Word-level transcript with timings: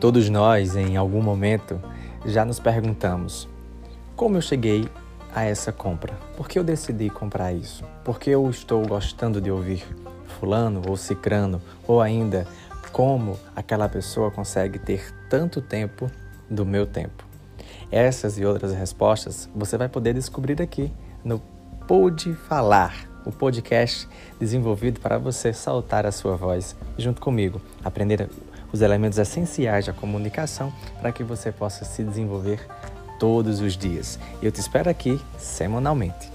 Todos 0.00 0.28
nós, 0.28 0.76
em 0.76 0.96
algum 0.96 1.22
momento, 1.22 1.80
já 2.26 2.44
nos 2.44 2.58
perguntamos: 2.58 3.48
como 4.16 4.36
eu 4.36 4.42
cheguei 4.42 4.88
a 5.34 5.44
essa 5.44 5.72
compra? 5.72 6.14
Por 6.36 6.48
que 6.48 6.58
eu 6.58 6.64
decidi 6.64 7.10
comprar 7.10 7.52
isso? 7.52 7.84
Por 8.04 8.20
que 8.20 8.30
eu 8.30 8.48
estou 8.48 8.86
gostando 8.86 9.40
de 9.40 9.50
ouvir 9.50 9.84
Fulano 10.38 10.82
ou 10.88 10.96
Cicrano? 10.96 11.60
Ou 11.86 12.00
ainda, 12.00 12.46
como 12.92 13.38
aquela 13.56 13.88
pessoa 13.88 14.30
consegue 14.30 14.78
ter 14.78 15.12
tanto 15.28 15.60
tempo 15.60 16.10
do 16.48 16.64
meu 16.64 16.86
tempo? 16.86 17.24
Essas 17.90 18.38
e 18.38 18.44
outras 18.44 18.72
respostas 18.72 19.48
você 19.54 19.76
vai 19.76 19.88
poder 19.88 20.14
descobrir 20.14 20.60
aqui 20.60 20.92
no 21.24 21.40
Pode 21.86 22.32
Falar, 22.34 22.94
o 23.26 23.32
podcast 23.32 24.08
desenvolvido 24.38 25.00
para 25.00 25.18
você 25.18 25.52
soltar 25.52 26.06
a 26.06 26.12
sua 26.12 26.36
voz 26.36 26.76
junto 26.96 27.20
comigo, 27.20 27.60
aprender 27.82 28.28
os 28.74 28.82
elementos 28.82 29.18
essenciais 29.18 29.86
da 29.86 29.92
comunicação 29.92 30.72
para 31.00 31.12
que 31.12 31.22
você 31.22 31.52
possa 31.52 31.84
se 31.84 32.02
desenvolver 32.02 32.66
todos 33.20 33.60
os 33.60 33.76
dias. 33.76 34.18
Eu 34.42 34.50
te 34.50 34.58
espero 34.58 34.90
aqui 34.90 35.20
semanalmente. 35.38 36.33